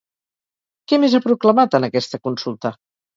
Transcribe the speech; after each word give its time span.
Què 0.91 0.97
més 1.03 1.15
ha 1.17 1.21
proclamat 1.25 1.77
en 1.81 1.85
aquesta 1.89 2.21
consulta? 2.29 2.73